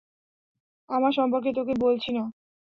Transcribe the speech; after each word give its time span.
আমার 0.89 1.11
সম্পর্কে 1.17 1.49
তোকে 1.57 1.73
বলেছি 1.83 2.09
না? 2.17 2.23